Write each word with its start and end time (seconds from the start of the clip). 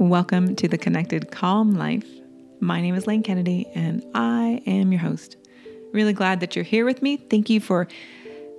Welcome 0.00 0.56
to 0.56 0.66
the 0.66 0.78
Connected 0.78 1.30
Calm 1.30 1.74
Life. 1.74 2.08
My 2.58 2.80
name 2.80 2.94
is 2.94 3.06
Lane 3.06 3.22
Kennedy 3.22 3.68
and 3.74 4.02
I 4.14 4.62
am 4.66 4.92
your 4.92 5.00
host. 5.02 5.36
Really 5.92 6.14
glad 6.14 6.40
that 6.40 6.56
you're 6.56 6.64
here 6.64 6.86
with 6.86 7.02
me. 7.02 7.18
Thank 7.18 7.50
you 7.50 7.60
for 7.60 7.86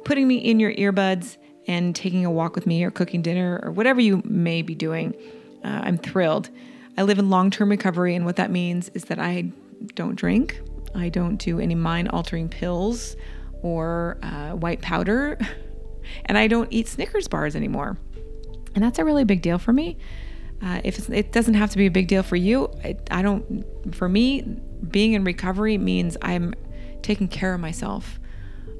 putting 0.05 0.27
me 0.27 0.37
in 0.37 0.59
your 0.59 0.71
earbuds 0.73 1.37
and 1.65 1.95
taking 1.95 2.25
a 2.25 2.29
walk 2.29 2.53
with 2.53 2.67
me 2.67 2.83
or 2.83 2.91
cooking 2.91 3.23
dinner 3.23 3.59
or 3.63 3.71
whatever 3.71 3.99
you 3.99 4.21
may 4.23 4.61
be 4.61 4.75
doing. 4.75 5.15
Uh, 5.63 5.81
I'm 5.83 5.97
thrilled. 5.97 6.51
I 6.95 7.01
live 7.01 7.17
in 7.17 7.31
long 7.31 7.49
term 7.49 7.71
recovery, 7.71 8.15
and 8.15 8.23
what 8.23 8.35
that 8.35 8.51
means 8.51 8.89
is 8.89 9.05
that 9.05 9.17
I 9.17 9.51
don't 9.95 10.15
drink, 10.15 10.61
I 10.93 11.09
don't 11.09 11.37
do 11.37 11.59
any 11.59 11.73
mind 11.73 12.09
altering 12.09 12.49
pills 12.49 13.15
or 13.63 14.19
uh, 14.21 14.51
white 14.51 14.81
powder, 14.81 15.39
and 16.25 16.37
I 16.37 16.45
don't 16.45 16.71
eat 16.71 16.87
Snickers 16.87 17.27
bars 17.27 17.55
anymore. 17.55 17.97
And 18.75 18.83
that's 18.83 18.99
a 18.99 19.03
really 19.03 19.23
big 19.23 19.41
deal 19.41 19.57
for 19.57 19.73
me. 19.73 19.97
Uh, 20.63 20.79
if 20.83 21.09
it 21.09 21.31
doesn't 21.31 21.55
have 21.55 21.71
to 21.71 21.77
be 21.77 21.87
a 21.87 21.91
big 21.91 22.07
deal 22.07 22.23
for 22.23 22.35
you, 22.35 22.69
I, 22.83 22.95
I 23.09 23.21
don't. 23.21 23.65
For 23.95 24.07
me, 24.07 24.41
being 24.89 25.13
in 25.13 25.23
recovery 25.23 25.77
means 25.77 26.17
I'm 26.21 26.53
taking 27.01 27.27
care 27.27 27.53
of 27.53 27.59
myself 27.59 28.19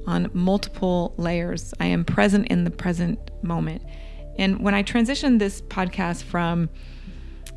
on 0.06 0.30
multiple 0.32 1.14
layers. 1.16 1.74
I 1.80 1.86
am 1.86 2.04
present 2.04 2.48
in 2.48 2.64
the 2.64 2.70
present 2.70 3.18
moment. 3.42 3.82
And 4.38 4.60
when 4.60 4.74
I 4.74 4.82
transitioned 4.82 5.38
this 5.38 5.60
podcast 5.60 6.22
from 6.22 6.70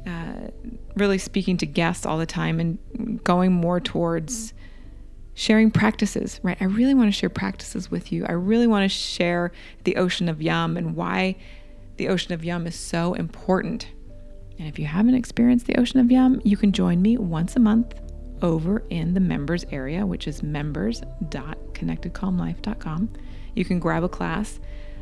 uh, 0.06 0.50
really 0.96 1.18
speaking 1.18 1.58
to 1.58 1.66
guests 1.66 2.06
all 2.06 2.18
the 2.18 2.26
time 2.26 2.60
and 2.60 3.24
going 3.24 3.54
more 3.54 3.80
towards 3.80 4.54
sharing 5.34 5.70
practices, 5.72 6.40
right? 6.44 6.58
I 6.60 6.66
really 6.66 6.94
want 6.94 7.08
to 7.08 7.12
share 7.12 7.30
practices 7.30 7.92
with 7.92 8.12
you. 8.12 8.26
I 8.26 8.34
really 8.34 8.68
want 8.68 8.84
to 8.84 8.90
share 8.90 9.52
the 9.84 9.98
ocean 9.98 10.30
of 10.30 10.42
yum 10.42 10.78
and 10.78 10.96
why 10.96 11.36
the 11.98 12.08
ocean 12.08 12.34
of 12.34 12.44
yum 12.44 12.68
is 12.68 12.76
so 12.76 13.14
important 13.14 13.88
and 14.58 14.68
if 14.68 14.80
you 14.80 14.86
haven't 14.86 15.16
experienced 15.16 15.68
the 15.68 15.78
Ocean 15.80 16.00
of 16.00 16.10
Yum, 16.12 16.42
you 16.44 16.58
can 16.58 16.72
join 16.72 17.00
me 17.02 17.18
once 17.18 17.56
a 17.56 17.60
month 17.60 17.94
over 18.42 18.84
in 18.90 19.14
the 19.14 19.20
members 19.20 19.66
area, 19.72 20.04
which 20.06 20.28
is 20.28 20.44
members.connectedcalmlife.com. 20.44 23.10
You 23.56 23.66
can 23.66 23.80
grab 23.80 24.04
a 24.04 24.10
class. 24.10 24.60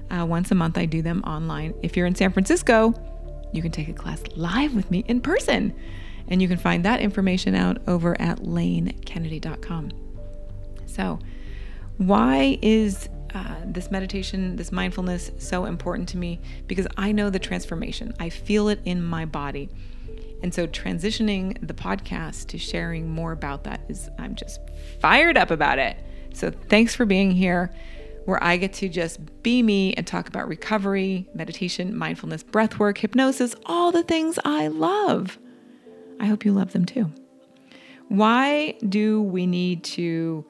Uh, 0.09 0.25
once 0.25 0.51
a 0.51 0.55
month, 0.55 0.77
I 0.77 0.85
do 0.85 1.01
them 1.01 1.21
online. 1.23 1.73
If 1.81 1.97
you're 1.97 2.07
in 2.07 2.15
San 2.15 2.31
Francisco, 2.31 2.93
you 3.51 3.61
can 3.61 3.71
take 3.71 3.89
a 3.89 3.93
class 3.93 4.23
live 4.35 4.73
with 4.75 4.89
me 4.91 5.03
in 5.07 5.21
person. 5.21 5.73
And 6.27 6.41
you 6.41 6.47
can 6.47 6.57
find 6.57 6.85
that 6.85 7.01
information 7.01 7.55
out 7.55 7.81
over 7.87 8.19
at 8.21 8.39
lanekennedy.com. 8.39 9.91
So, 10.85 11.19
why 11.97 12.57
is 12.61 13.09
uh, 13.33 13.55
this 13.65 13.89
meditation, 13.89 14.55
this 14.55 14.71
mindfulness, 14.71 15.31
so 15.39 15.65
important 15.65 16.07
to 16.09 16.17
me 16.17 16.39
because 16.67 16.87
I 16.97 17.11
know 17.11 17.29
the 17.29 17.39
transformation. 17.39 18.13
I 18.19 18.29
feel 18.29 18.69
it 18.69 18.79
in 18.85 19.03
my 19.03 19.25
body. 19.25 19.69
And 20.43 20.53
so 20.53 20.67
transitioning 20.67 21.57
the 21.65 21.73
podcast 21.73 22.47
to 22.47 22.57
sharing 22.57 23.09
more 23.09 23.31
about 23.31 23.63
that 23.63 23.81
is, 23.87 24.09
I'm 24.19 24.35
just 24.35 24.59
fired 24.99 25.37
up 25.37 25.51
about 25.51 25.79
it. 25.79 25.97
So 26.33 26.51
thanks 26.51 26.93
for 26.93 27.05
being 27.05 27.31
here, 27.31 27.73
where 28.25 28.43
I 28.43 28.57
get 28.57 28.73
to 28.73 28.89
just 28.89 29.19
be 29.41 29.63
me 29.63 29.93
and 29.93 30.05
talk 30.05 30.27
about 30.27 30.47
recovery, 30.47 31.27
meditation, 31.33 31.95
mindfulness, 31.95 32.43
breath 32.43 32.77
work, 32.77 32.97
hypnosis, 32.97 33.55
all 33.65 33.91
the 33.91 34.03
things 34.03 34.37
I 34.43 34.67
love. 34.67 35.39
I 36.19 36.25
hope 36.25 36.45
you 36.45 36.53
love 36.53 36.73
them 36.73 36.85
too. 36.85 37.11
Why 38.09 38.77
do 38.87 39.21
we 39.21 39.47
need 39.47 39.83
to 39.85 40.45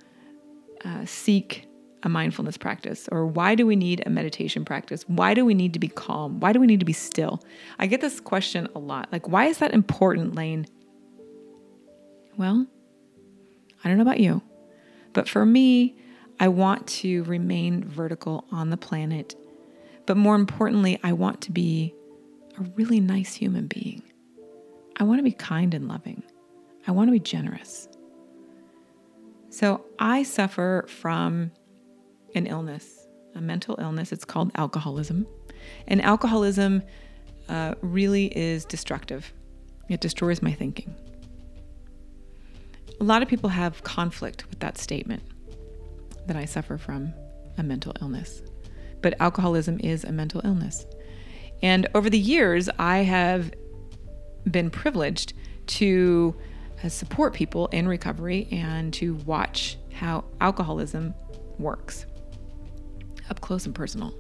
uh, 0.84 1.06
seek 1.06 1.68
a 2.04 2.10
mindfulness 2.10 2.58
practice? 2.58 3.08
Or 3.12 3.26
why 3.26 3.56
do 3.56 3.66
we 3.66 3.76
need 3.76 4.04
a 4.06 4.10
meditation 4.10 4.66
practice? 4.66 5.04
Why 5.08 5.34
do 5.34 5.46
we 5.46 5.54
need 5.54 5.74
to 5.74 5.80
be 5.80 5.88
calm? 5.88 6.40
Why 6.40 6.54
do 6.54 6.60
we 6.60 6.68
need 6.68 6.80
to 6.82 6.86
be 6.86 6.94
still? 6.94 7.42
I 7.80 7.88
get 7.88 8.02
this 8.02 8.20
question 8.20 8.68
a 8.76 8.80
lot. 8.80 9.12
Like, 9.12 9.28
why 9.28 9.46
is 9.46 9.58
that 9.60 9.74
important, 9.74 10.36
Lane? 10.36 10.68
Well, 12.38 12.68
I 13.84 13.88
don't 13.88 13.98
know 13.98 14.04
about 14.04 14.20
you, 14.20 14.42
but 15.14 15.30
for 15.30 15.46
me, 15.46 15.96
I 16.40 16.48
want 16.48 16.88
to 16.88 17.24
remain 17.24 17.84
vertical 17.84 18.46
on 18.52 18.70
the 18.70 18.78
planet. 18.78 19.36
But 20.06 20.18
more 20.18 20.36
importantly, 20.36 21.00
I 21.04 21.14
want 21.14 21.42
to 21.42 21.52
be 21.52 21.94
a 22.58 22.64
really 22.76 23.00
nice 23.00 23.34
human 23.34 23.68
being. 23.68 24.04
I 24.98 25.04
want 25.04 25.20
to 25.20 25.24
be 25.24 25.32
kind 25.32 25.74
and 25.74 25.88
loving. 25.88 26.24
I 26.86 26.92
want 26.92 27.08
to 27.08 27.12
be 27.12 27.20
generous. 27.20 27.88
So 29.50 29.86
I 30.00 30.24
suffer 30.24 30.86
from 30.88 31.52
an 32.36 32.48
illness, 32.48 33.08
a 33.36 33.42
mental 33.42 33.76
illness. 33.80 34.12
It's 34.12 34.26
called 34.26 34.52
alcoholism. 34.56 35.28
And 35.88 36.02
alcoholism 36.02 36.84
uh, 37.50 37.76
really 37.82 38.36
is 38.38 38.66
destructive, 38.66 39.34
it 39.90 40.00
destroys 40.00 40.42
my 40.42 40.52
thinking. 40.52 40.96
A 43.00 43.04
lot 43.04 43.22
of 43.22 43.28
people 43.28 43.50
have 43.50 43.84
conflict 43.84 44.50
with 44.50 44.60
that 44.60 44.78
statement 44.78 45.24
that 46.28 46.38
I 46.38 46.46
suffer 46.46 46.78
from 46.78 47.14
a 47.58 47.64
mental 47.64 47.94
illness. 48.02 48.42
But 49.02 49.20
alcoholism 49.20 49.80
is 49.82 50.04
a 50.04 50.12
mental 50.12 50.42
illness. 50.46 50.86
And 51.62 51.88
over 51.96 52.10
the 52.10 52.20
years, 52.20 52.70
I 52.80 53.00
have 53.00 53.54
been 54.50 54.70
privileged 54.70 55.34
to 55.68 56.36
uh, 56.84 56.90
support 56.90 57.34
people 57.34 57.68
in 57.68 57.88
recovery 57.88 58.48
and 58.52 58.94
to 58.96 59.16
watch 59.26 59.78
how 59.94 60.26
alcoholism 60.42 61.14
works 61.58 62.06
up 63.30 63.42
close 63.42 63.66
and 63.66 63.76
personal. 63.76 64.14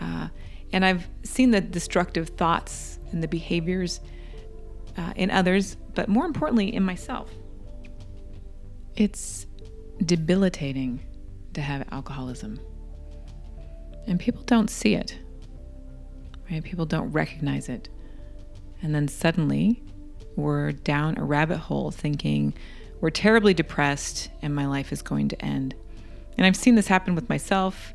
Uh, 0.00 0.28
and 0.72 0.84
I've 0.84 1.06
seen 1.22 1.50
the 1.50 1.60
destructive 1.60 2.30
thoughts 2.30 2.98
and 3.12 3.22
the 3.22 3.28
behaviors 3.28 4.00
uh, 4.96 5.12
in 5.16 5.30
others, 5.30 5.76
but 5.94 6.08
more 6.08 6.26
importantly, 6.26 6.74
in 6.74 6.82
myself. 6.82 7.30
It's 8.94 9.46
debilitating 10.04 11.00
to 11.54 11.60
have 11.60 11.86
alcoholism. 11.92 12.60
And 14.06 14.20
people 14.20 14.42
don't 14.42 14.70
see 14.70 14.94
it, 14.94 15.18
right? 16.50 16.62
People 16.62 16.86
don't 16.86 17.10
recognize 17.12 17.68
it. 17.68 17.88
And 18.82 18.94
then 18.94 19.08
suddenly 19.08 19.82
we're 20.36 20.72
down 20.72 21.18
a 21.18 21.24
rabbit 21.24 21.58
hole 21.58 21.90
thinking 21.90 22.54
we're 23.00 23.10
terribly 23.10 23.54
depressed 23.54 24.30
and 24.42 24.54
my 24.54 24.66
life 24.66 24.92
is 24.92 25.02
going 25.02 25.28
to 25.28 25.44
end. 25.44 25.74
And 26.36 26.46
I've 26.46 26.56
seen 26.56 26.74
this 26.74 26.86
happen 26.86 27.14
with 27.14 27.28
myself 27.28 27.94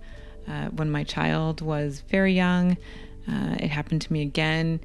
uh, 0.51 0.69
when 0.69 0.91
my 0.91 1.03
child 1.03 1.61
was 1.61 2.01
very 2.09 2.33
young. 2.33 2.77
Uh, 3.27 3.55
it 3.59 3.69
happened 3.69 4.01
to 4.01 4.11
me 4.11 4.21
again 4.21 4.79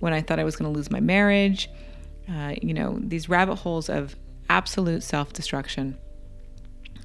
when 0.00 0.12
I 0.12 0.20
thought 0.20 0.38
I 0.38 0.44
was 0.44 0.56
going 0.56 0.70
to 0.70 0.76
lose 0.76 0.90
my 0.90 1.00
marriage. 1.00 1.70
Uh, 2.30 2.54
you 2.60 2.74
know, 2.74 2.98
these 3.00 3.28
rabbit 3.28 3.56
holes 3.56 3.88
of 3.88 4.16
absolute 4.50 5.02
self 5.02 5.32
destruction. 5.32 5.96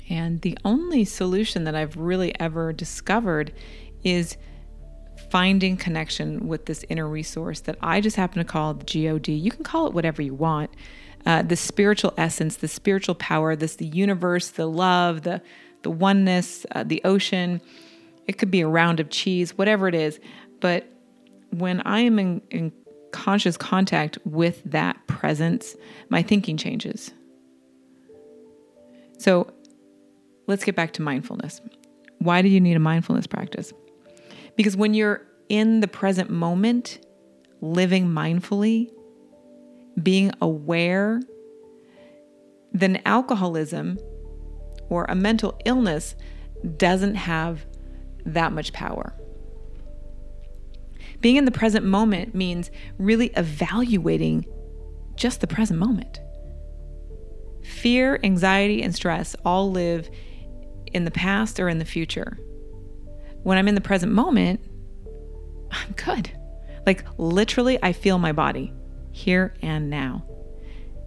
And 0.09 0.41
the 0.41 0.57
only 0.65 1.05
solution 1.05 1.63
that 1.63 1.75
I've 1.75 1.95
really 1.95 2.37
ever 2.39 2.73
discovered 2.73 3.53
is 4.03 4.35
finding 5.29 5.77
connection 5.77 6.47
with 6.47 6.65
this 6.65 6.83
inner 6.89 7.07
resource 7.07 7.61
that 7.61 7.77
I 7.81 8.01
just 8.01 8.17
happen 8.17 8.39
to 8.39 8.43
call 8.43 8.73
the 8.73 8.83
God. 8.85 9.27
You 9.29 9.49
can 9.49 9.63
call 9.63 9.87
it 9.87 9.93
whatever 9.93 10.21
you 10.21 10.33
want. 10.33 10.71
Uh, 11.25 11.41
the 11.41 11.55
spiritual 11.55 12.13
essence, 12.17 12.57
the 12.57 12.67
spiritual 12.67 13.15
power, 13.15 13.55
this 13.55 13.77
the 13.77 13.85
universe, 13.85 14.49
the 14.49 14.65
love, 14.65 15.21
the 15.21 15.41
the 15.83 15.91
oneness, 15.91 16.65
uh, 16.71 16.83
the 16.83 17.01
ocean. 17.05 17.61
It 18.27 18.37
could 18.37 18.51
be 18.51 18.61
a 18.61 18.67
round 18.67 18.99
of 18.99 19.09
cheese, 19.09 19.57
whatever 19.57 19.87
it 19.87 19.95
is. 19.95 20.19
But 20.59 20.85
when 21.51 21.81
I 21.81 21.99
am 21.99 22.19
in, 22.19 22.41
in 22.49 22.71
conscious 23.11 23.57
contact 23.57 24.17
with 24.25 24.63
that 24.65 24.97
presence, 25.07 25.75
my 26.09 26.23
thinking 26.23 26.57
changes. 26.57 27.11
So 29.19 29.51
let's 30.47 30.63
get 30.63 30.75
back 30.75 30.93
to 30.93 31.01
mindfulness. 31.01 31.61
Why 32.19 32.41
do 32.41 32.49
you 32.49 32.59
need 32.59 32.75
a 32.75 32.79
mindfulness 32.79 33.27
practice? 33.27 33.73
Because 34.55 34.75
when 34.75 34.93
you're 34.93 35.21
in 35.49 35.79
the 35.81 35.87
present 35.87 36.29
moment, 36.29 37.05
living 37.61 38.07
mindfully, 38.07 38.89
being 40.01 40.31
aware, 40.41 41.21
then 42.71 43.01
alcoholism 43.05 43.97
or 44.89 45.05
a 45.05 45.15
mental 45.15 45.59
illness 45.65 46.15
doesn't 46.77 47.15
have 47.15 47.65
that 48.25 48.51
much 48.51 48.73
power. 48.73 49.13
Being 51.19 51.37
in 51.37 51.45
the 51.45 51.51
present 51.51 51.85
moment 51.85 52.35
means 52.35 52.69
really 52.97 53.27
evaluating 53.37 54.45
just 55.15 55.41
the 55.41 55.47
present 55.47 55.79
moment. 55.79 56.19
Fear, 57.63 58.19
anxiety, 58.23 58.81
and 58.83 58.93
stress 58.93 59.35
all 59.45 59.71
live 59.71 60.09
in 60.87 61.05
the 61.05 61.11
past 61.11 61.59
or 61.59 61.69
in 61.69 61.79
the 61.79 61.85
future. 61.85 62.37
When 63.43 63.57
I'm 63.57 63.67
in 63.67 63.75
the 63.75 63.81
present 63.81 64.11
moment, 64.11 64.59
I'm 65.71 65.93
good. 65.93 66.31
Like 66.85 67.05
literally, 67.17 67.79
I 67.81 67.93
feel 67.93 68.19
my 68.19 68.31
body 68.33 68.73
here 69.11 69.53
and 69.61 69.89
now. 69.89 70.25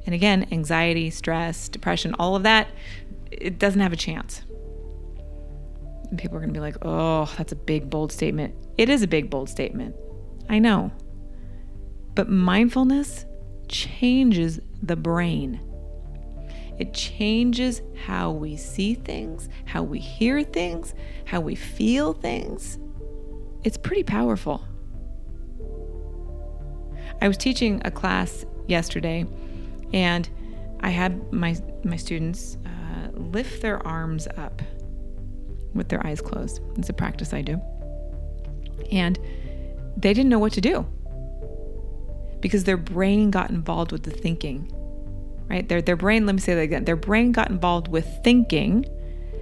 And 0.07 0.15
again, 0.15 0.47
anxiety, 0.53 1.11
stress, 1.11 1.69
depression, 1.69 2.15
all 2.19 2.37
of 2.37 2.45
that, 2.45 2.69
it 3.31 3.59
doesn't 3.59 3.81
have 3.81 3.93
a 3.93 3.97
chance. 3.97 4.43
People 6.17 6.37
are 6.37 6.41
going 6.41 6.53
to 6.53 6.55
be 6.55 6.61
like, 6.61 6.77
oh, 6.83 7.33
that's 7.37 7.53
a 7.53 7.57
big, 7.57 7.91
bold 7.91 8.13
statement. 8.13 8.55
It 8.79 8.89
is 8.89 9.03
a 9.03 9.09
big, 9.09 9.31
bold 9.31 9.49
statement. 9.49 9.97
I 10.49 10.59
know. 10.59 10.93
But 12.15 12.29
mindfulness 12.29 13.27
changes 13.69 14.61
the 14.83 14.97
brain. 14.97 15.61
It 16.79 16.93
changes 16.93 17.83
how 18.05 18.31
we 18.31 18.57
see 18.57 18.95
things, 18.95 19.49
how 19.65 19.83
we 19.83 19.99
hear 19.99 20.43
things, 20.43 20.95
how 21.25 21.41
we 21.41 21.55
feel 21.55 22.13
things. 22.13 22.79
It's 23.65 23.79
pretty 23.79 24.03
powerful. 24.03 24.63
I 27.21 27.29
was 27.29 27.37
teaching 27.37 27.81
a 27.85 27.91
class 27.91 28.45
yesterday 28.69 29.27
and 29.93 30.29
I 30.81 30.91
had 30.91 31.33
my 31.33 31.57
my 31.83 31.97
students 31.97 32.59
uh, 32.67 33.09
lift 33.19 33.63
their 33.63 33.85
arms 33.87 34.29
up 34.37 34.61
with 35.77 35.89
their 35.89 36.05
eyes 36.07 36.21
closed. 36.21 36.61
It's 36.77 36.89
a 36.89 36.93
practice 36.93 37.33
I 37.33 37.43
do. 37.43 37.61
And 38.91 39.19
they 39.97 40.13
didn't 40.13 40.29
know 40.29 40.39
what 40.39 40.53
to 40.53 40.61
do 40.61 40.87
because 42.41 42.65
their 42.65 42.77
brain 42.77 43.31
got 43.31 43.51
involved 43.51 43.93
with 43.93 44.03
the 44.03 44.11
thinking. 44.11 44.71
Right? 45.49 45.69
Their 45.69 45.81
their 45.81 45.97
brain, 45.97 46.27
let 46.27 46.35
me 46.35 46.41
say 46.41 46.55
that 46.55 46.61
again. 46.61 46.85
Their 46.85 46.97
brain 46.97 47.33
got 47.33 47.51
involved 47.51 47.89
with 47.89 48.07
thinking 48.25 48.85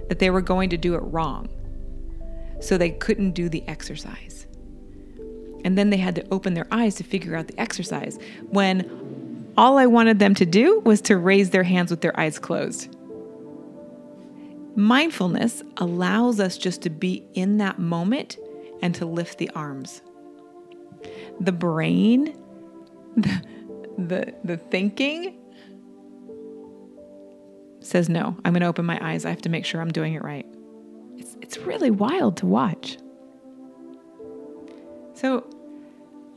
that 0.08 0.18
they 0.18 0.30
were 0.30 0.42
going 0.42 0.70
to 0.70 0.76
do 0.76 0.94
it 0.94 0.98
wrong. 0.98 1.48
So 2.60 2.78
they 2.78 2.90
couldn't 2.90 3.32
do 3.32 3.48
the 3.48 3.66
exercise. 3.66 4.46
And 5.64 5.78
then 5.78 5.90
they 5.90 5.96
had 5.96 6.14
to 6.16 6.26
open 6.30 6.54
their 6.54 6.66
eyes 6.70 6.94
to 6.96 7.04
figure 7.04 7.36
out 7.36 7.48
the 7.48 7.58
exercise 7.58 8.18
when 8.50 9.52
all 9.56 9.78
I 9.78 9.86
wanted 9.86 10.18
them 10.18 10.34
to 10.34 10.46
do 10.46 10.80
was 10.80 11.00
to 11.02 11.16
raise 11.16 11.50
their 11.50 11.62
hands 11.62 11.90
with 11.90 12.00
their 12.00 12.18
eyes 12.18 12.38
closed. 12.38 12.94
Mindfulness 14.76 15.62
allows 15.76 16.40
us 16.40 16.58
just 16.58 16.82
to 16.82 16.90
be 16.90 17.24
in 17.34 17.58
that 17.58 17.78
moment 17.78 18.38
and 18.82 18.94
to 18.96 19.06
lift 19.06 19.38
the 19.38 19.50
arms. 19.50 20.02
The 21.40 21.52
brain, 21.52 22.36
the, 23.16 23.42
the, 23.96 24.34
the 24.42 24.56
thinking 24.56 25.38
says, 27.80 28.08
No, 28.08 28.36
I'm 28.44 28.52
going 28.52 28.62
to 28.62 28.66
open 28.66 28.84
my 28.84 28.98
eyes. 29.00 29.24
I 29.24 29.30
have 29.30 29.42
to 29.42 29.48
make 29.48 29.64
sure 29.64 29.80
I'm 29.80 29.92
doing 29.92 30.14
it 30.14 30.22
right. 30.22 30.46
It's, 31.16 31.36
it's 31.40 31.58
really 31.58 31.90
wild 31.90 32.36
to 32.38 32.46
watch. 32.46 32.98
So, 35.14 35.46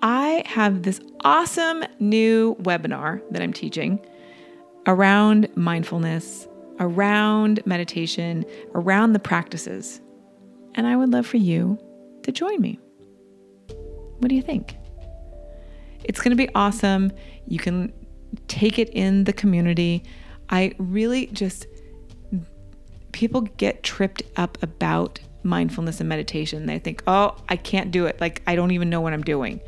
I 0.01 0.43
have 0.45 0.83
this 0.83 1.01
awesome 1.21 1.83
new 1.99 2.55
webinar 2.61 3.21
that 3.31 3.41
I'm 3.41 3.53
teaching 3.53 3.99
around 4.85 5.49
mindfulness 5.55 6.47
around 6.79 7.65
meditation, 7.65 8.45
around 8.75 9.13
the 9.13 9.19
practices. 9.19 10.01
And 10.75 10.85
I 10.85 10.95
would 10.95 11.11
love 11.11 11.25
for 11.25 11.37
you 11.37 11.77
to 12.23 12.31
join 12.31 12.61
me. 12.61 12.79
What 14.19 14.29
do 14.29 14.35
you 14.35 14.41
think? 14.41 14.75
It's 16.03 16.19
going 16.19 16.31
to 16.31 16.35
be 16.35 16.49
awesome. 16.55 17.11
You 17.47 17.59
can 17.59 17.91
take 18.47 18.79
it 18.79 18.89
in 18.89 19.23
the 19.23 19.33
community. 19.33 20.03
I 20.49 20.73
really 20.77 21.27
just, 21.27 21.67
people 23.11 23.41
get 23.41 23.83
tripped 23.83 24.23
up 24.35 24.61
about 24.61 25.19
mindfulness 25.43 25.99
and 25.99 26.09
meditation. 26.09 26.65
They 26.65 26.79
think, 26.79 27.03
oh, 27.07 27.35
I 27.49 27.55
can't 27.55 27.91
do 27.91 28.05
it. 28.05 28.19
Like, 28.21 28.41
I 28.47 28.55
don't 28.55 28.71
even 28.71 28.89
know 28.89 29.01
what 29.01 29.13
I'm 29.13 29.23
doing. 29.23 29.59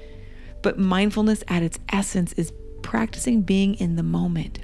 But 0.61 0.77
mindfulness 0.77 1.43
at 1.47 1.63
its 1.63 1.79
essence 1.91 2.33
is 2.33 2.51
practicing 2.81 3.41
being 3.41 3.75
in 3.75 3.95
the 3.95 4.03
moment. 4.03 4.59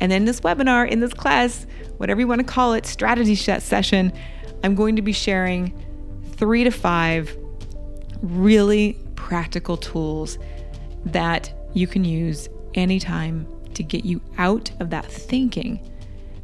And 0.00 0.12
in 0.12 0.24
this 0.24 0.40
webinar, 0.40 0.88
in 0.88 1.00
this 1.00 1.12
class, 1.12 1.66
whatever 1.96 2.20
you 2.20 2.28
want 2.28 2.40
to 2.40 2.46
call 2.46 2.72
it, 2.74 2.86
strategy 2.86 3.34
session, 3.34 4.12
I'm 4.62 4.74
going 4.74 4.96
to 4.96 5.02
be 5.02 5.12
sharing 5.12 5.76
three 6.32 6.64
to 6.64 6.70
five 6.70 7.36
really 8.22 8.98
practical 9.16 9.76
tools 9.76 10.38
that 11.04 11.52
you 11.74 11.86
can 11.86 12.04
use 12.04 12.48
anytime 12.74 13.46
to 13.74 13.82
get 13.82 14.04
you 14.04 14.20
out 14.38 14.70
of 14.80 14.90
that 14.90 15.06
thinking, 15.06 15.80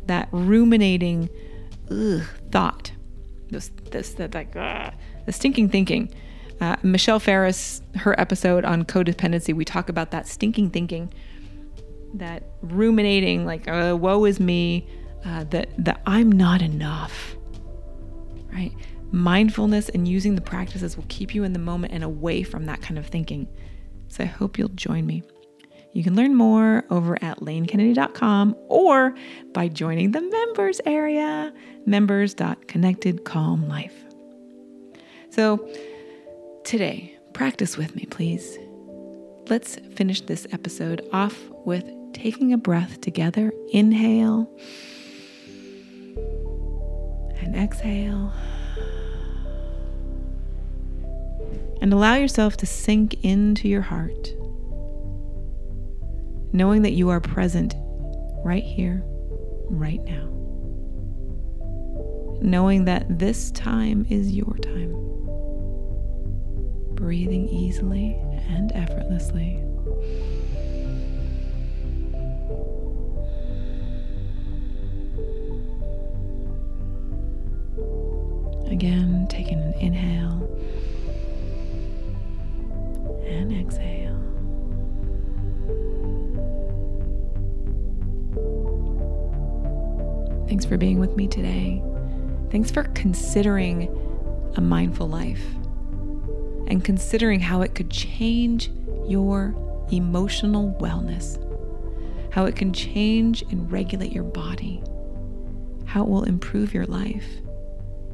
that 0.06 0.28
ruminating 0.32 1.28
ugh, 1.90 2.22
thought, 2.50 2.92
this, 3.50 3.70
this, 3.90 4.14
that, 4.14 4.34
like, 4.34 4.54
ugh, 4.56 4.92
the 5.26 5.32
stinking 5.32 5.68
thinking. 5.68 6.12
Uh, 6.60 6.76
Michelle 6.82 7.18
Ferris, 7.18 7.82
her 7.96 8.18
episode 8.18 8.64
on 8.64 8.84
codependency, 8.84 9.52
we 9.54 9.64
talk 9.64 9.88
about 9.88 10.10
that 10.12 10.26
stinking 10.26 10.70
thinking 10.70 11.12
that 12.18 12.42
ruminating, 12.62 13.46
like, 13.46 13.68
uh, 13.68 13.96
woe 13.98 14.24
is 14.24 14.40
me, 14.40 14.88
uh, 15.24 15.44
that, 15.44 15.68
that 15.78 16.02
I'm 16.06 16.30
not 16.30 16.60
enough, 16.62 17.36
right? 18.52 18.72
Mindfulness 19.10 19.88
and 19.90 20.08
using 20.08 20.34
the 20.34 20.40
practices 20.40 20.96
will 20.96 21.04
keep 21.08 21.34
you 21.34 21.44
in 21.44 21.52
the 21.52 21.58
moment 21.58 21.92
and 21.92 22.02
away 22.04 22.42
from 22.42 22.64
that 22.66 22.82
kind 22.82 22.98
of 22.98 23.06
thinking. 23.06 23.48
So 24.08 24.24
I 24.24 24.26
hope 24.26 24.58
you'll 24.58 24.68
join 24.70 25.06
me. 25.06 25.22
You 25.92 26.02
can 26.02 26.16
learn 26.16 26.34
more 26.34 26.84
over 26.90 27.14
at 27.22 27.38
lanekennedy.com 27.38 28.56
or 28.68 29.14
by 29.52 29.68
joining 29.68 30.10
the 30.10 30.20
members 30.20 30.80
area, 30.84 31.52
members.connectedcalmlife. 31.86 33.92
So 35.30 35.72
today, 36.64 37.16
practice 37.32 37.76
with 37.76 37.94
me, 37.94 38.06
please. 38.06 38.58
Let's 39.48 39.76
finish 39.94 40.22
this 40.22 40.48
episode 40.52 41.08
off 41.12 41.38
with 41.64 41.84
taking 42.14 42.52
a 42.52 42.58
breath 42.58 43.00
together. 43.00 43.52
Inhale 43.70 44.48
and 47.40 47.56
exhale. 47.56 48.32
And 51.80 51.92
allow 51.92 52.14
yourself 52.14 52.56
to 52.58 52.66
sink 52.66 53.22
into 53.24 53.68
your 53.68 53.82
heart, 53.82 54.32
knowing 56.52 56.82
that 56.82 56.92
you 56.92 57.10
are 57.10 57.20
present 57.20 57.74
right 58.42 58.62
here, 58.62 59.02
right 59.68 60.02
now. 60.04 60.30
Knowing 62.40 62.86
that 62.86 63.18
this 63.18 63.50
time 63.50 64.06
is 64.08 64.32
your 64.32 64.56
time. 64.58 64.92
Breathing 66.94 67.48
easily 67.48 68.16
and 68.48 68.72
effortlessly. 68.72 69.62
For 90.74 90.78
being 90.78 90.98
with 90.98 91.16
me 91.16 91.28
today. 91.28 91.80
Thanks 92.50 92.68
for 92.68 92.82
considering 92.94 93.88
a 94.56 94.60
mindful 94.60 95.06
life 95.06 95.44
and 96.66 96.84
considering 96.84 97.38
how 97.38 97.60
it 97.62 97.76
could 97.76 97.88
change 97.92 98.72
your 99.06 99.54
emotional 99.92 100.76
wellness, 100.80 101.38
how 102.32 102.46
it 102.46 102.56
can 102.56 102.72
change 102.72 103.42
and 103.42 103.70
regulate 103.70 104.10
your 104.10 104.24
body, 104.24 104.82
how 105.84 106.02
it 106.02 106.08
will 106.08 106.24
improve 106.24 106.74
your 106.74 106.86
life 106.86 107.24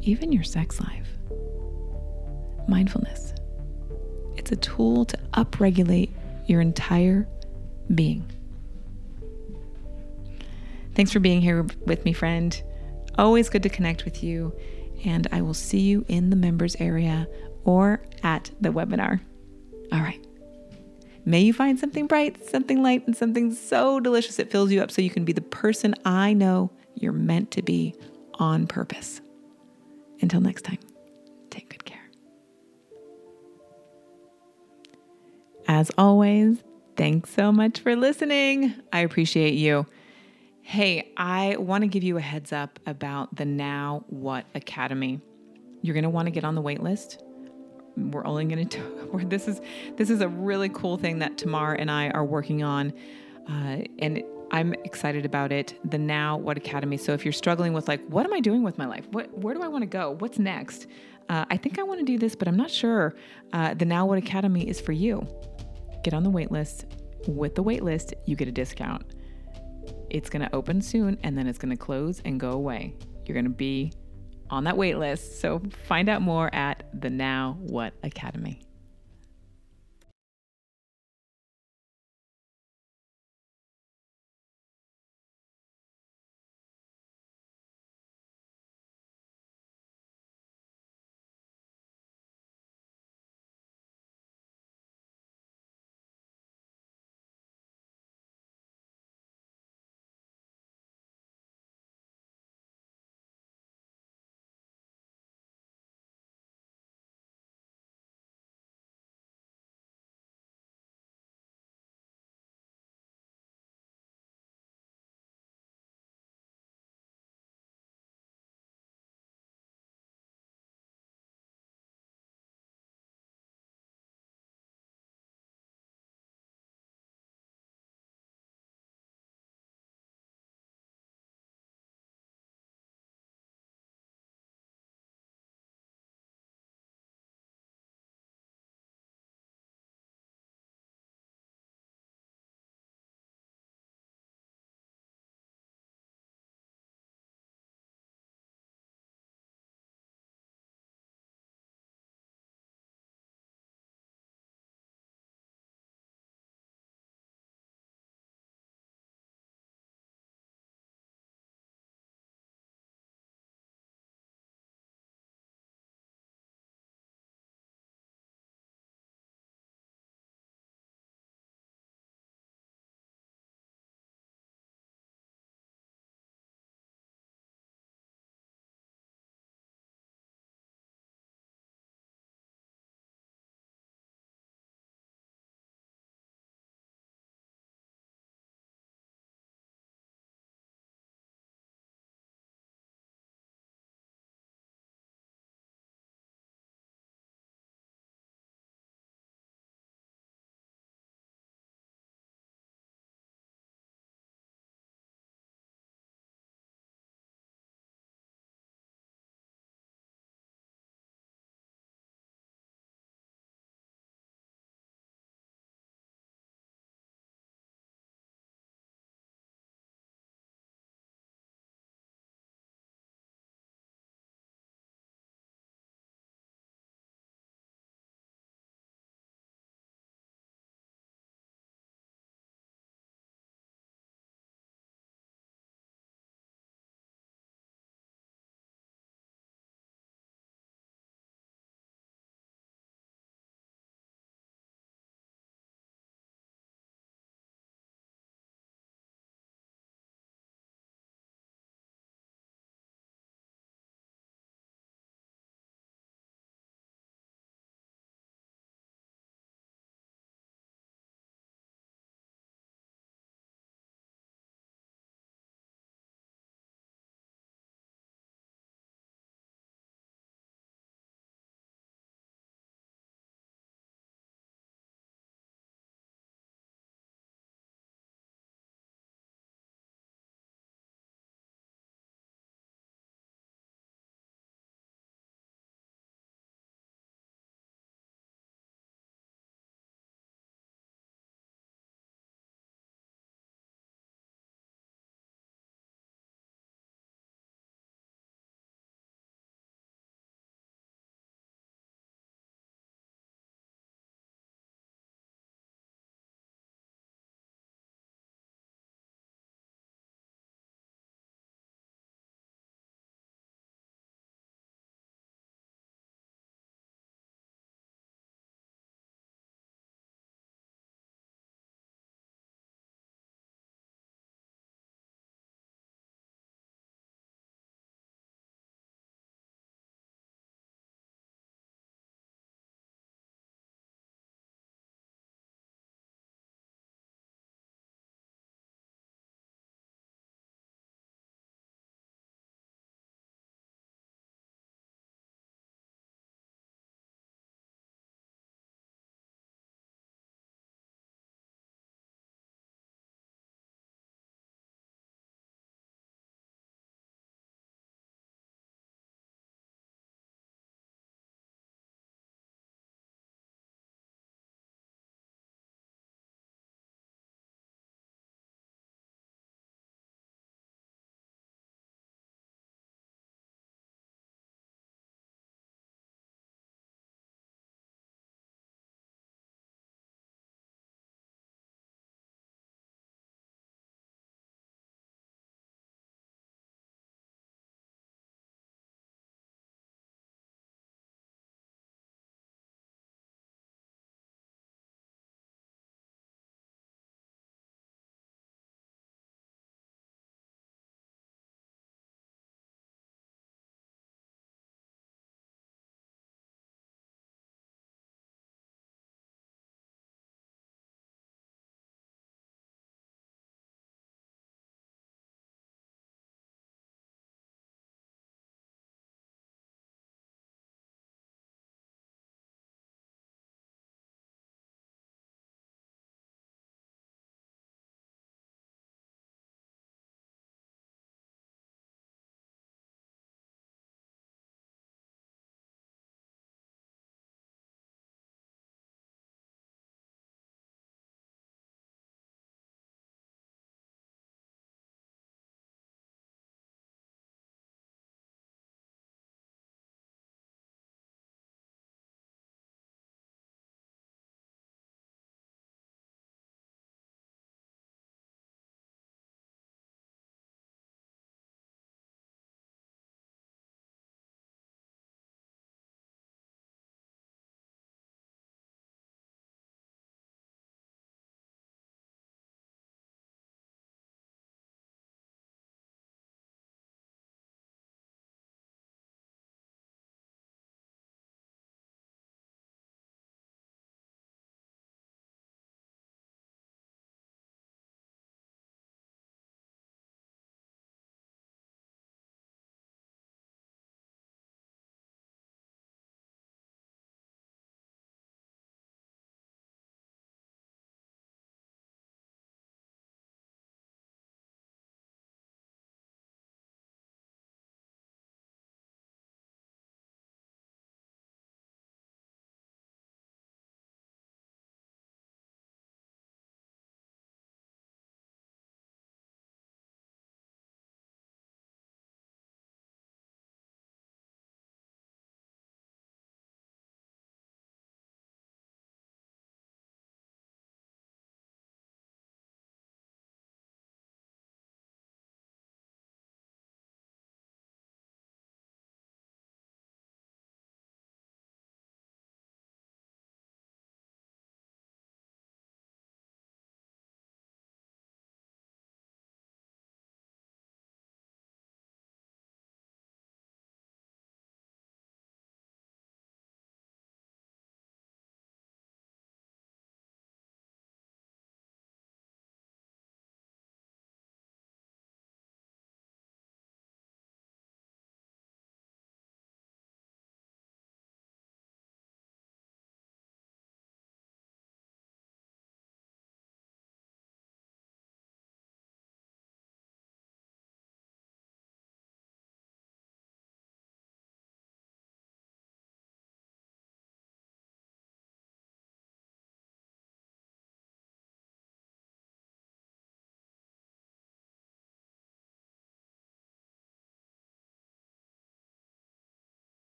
even 0.00 0.32
your 0.32 0.42
sex 0.42 0.80
life. 0.80 1.08
Mindfulness. 2.66 3.34
It's 4.36 4.50
a 4.50 4.56
tool 4.56 5.04
to 5.04 5.16
upregulate 5.34 6.10
your 6.46 6.60
entire 6.60 7.28
being. 7.94 8.28
Thanks 10.98 11.12
for 11.12 11.20
being 11.20 11.40
here 11.40 11.64
with 11.86 12.04
me, 12.04 12.12
friend. 12.12 12.60
Always 13.18 13.48
good 13.48 13.62
to 13.62 13.68
connect 13.68 14.04
with 14.04 14.24
you, 14.24 14.52
and 15.04 15.28
I 15.30 15.42
will 15.42 15.54
see 15.54 15.78
you 15.78 16.04
in 16.08 16.30
the 16.30 16.34
members 16.34 16.74
area 16.80 17.28
or 17.62 18.02
at 18.24 18.50
the 18.60 18.70
webinar. 18.70 19.20
All 19.92 20.00
right. 20.00 20.20
May 21.24 21.42
you 21.42 21.52
find 21.52 21.78
something 21.78 22.08
bright, 22.08 22.44
something 22.50 22.82
light, 22.82 23.06
and 23.06 23.16
something 23.16 23.54
so 23.54 24.00
delicious 24.00 24.40
it 24.40 24.50
fills 24.50 24.72
you 24.72 24.82
up 24.82 24.90
so 24.90 25.00
you 25.00 25.08
can 25.08 25.24
be 25.24 25.32
the 25.32 25.40
person 25.40 25.94
I 26.04 26.32
know 26.32 26.72
you're 26.96 27.12
meant 27.12 27.52
to 27.52 27.62
be 27.62 27.94
on 28.34 28.66
purpose. 28.66 29.20
Until 30.20 30.40
next 30.40 30.62
time, 30.62 30.80
take 31.48 31.68
good 31.68 31.84
care. 31.84 32.10
As 35.68 35.92
always, 35.96 36.64
thanks 36.96 37.30
so 37.30 37.52
much 37.52 37.78
for 37.78 37.94
listening. 37.94 38.74
I 38.92 39.02
appreciate 39.02 39.54
you. 39.54 39.86
Hey, 40.68 41.12
I 41.16 41.56
want 41.56 41.80
to 41.80 41.88
give 41.88 42.02
you 42.02 42.18
a 42.18 42.20
heads 42.20 42.52
up 42.52 42.78
about 42.84 43.34
the 43.34 43.46
Now 43.46 44.04
What 44.08 44.44
Academy. 44.54 45.18
You're 45.80 45.94
going 45.94 46.04
to 46.04 46.10
want 46.10 46.26
to 46.26 46.30
get 46.30 46.44
on 46.44 46.54
the 46.54 46.60
wait 46.60 46.82
list. 46.82 47.24
We're 47.96 48.26
only 48.26 48.44
going 48.44 48.68
to 48.68 49.20
this 49.24 49.48
is 49.48 49.62
this 49.96 50.10
is 50.10 50.20
a 50.20 50.28
really 50.28 50.68
cool 50.68 50.98
thing 50.98 51.20
that 51.20 51.38
Tamar 51.38 51.72
and 51.72 51.90
I 51.90 52.10
are 52.10 52.22
working 52.22 52.62
on, 52.62 52.92
uh, 53.48 53.78
and 53.98 54.22
I'm 54.50 54.74
excited 54.84 55.24
about 55.24 55.52
it. 55.52 55.72
The 55.90 55.96
Now 55.96 56.36
What 56.36 56.58
Academy. 56.58 56.98
So 56.98 57.14
if 57.14 57.24
you're 57.24 57.32
struggling 57.32 57.72
with 57.72 57.88
like, 57.88 58.06
what 58.08 58.26
am 58.26 58.34
I 58.34 58.40
doing 58.40 58.62
with 58.62 58.76
my 58.76 58.84
life? 58.84 59.06
What 59.10 59.32
where 59.38 59.54
do 59.54 59.62
I 59.62 59.68
want 59.68 59.84
to 59.84 59.88
go? 59.88 60.16
What's 60.18 60.38
next? 60.38 60.86
Uh, 61.30 61.46
I 61.48 61.56
think 61.56 61.78
I 61.78 61.82
want 61.82 62.00
to 62.00 62.04
do 62.04 62.18
this, 62.18 62.36
but 62.36 62.46
I'm 62.46 62.58
not 62.58 62.70
sure. 62.70 63.14
Uh, 63.54 63.72
the 63.72 63.86
Now 63.86 64.04
What 64.04 64.18
Academy 64.18 64.68
is 64.68 64.82
for 64.82 64.92
you 64.92 65.26
get 66.04 66.12
on 66.12 66.24
the 66.24 66.30
wait 66.30 66.52
list. 66.52 66.84
With 67.26 67.54
the 67.54 67.62
wait 67.62 67.82
list, 67.82 68.12
you 68.26 68.36
get 68.36 68.48
a 68.48 68.52
discount. 68.52 69.06
It's 70.10 70.30
going 70.30 70.42
to 70.42 70.54
open 70.54 70.80
soon 70.80 71.18
and 71.22 71.36
then 71.36 71.46
it's 71.46 71.58
going 71.58 71.70
to 71.70 71.76
close 71.76 72.20
and 72.24 72.38
go 72.38 72.52
away. 72.52 72.94
You're 73.26 73.34
going 73.34 73.44
to 73.44 73.50
be 73.50 73.92
on 74.50 74.64
that 74.64 74.76
wait 74.76 74.98
list. 74.98 75.40
So 75.40 75.60
find 75.86 76.08
out 76.08 76.22
more 76.22 76.52
at 76.54 76.84
the 77.00 77.10
Now 77.10 77.56
What 77.60 77.94
Academy. 78.02 78.62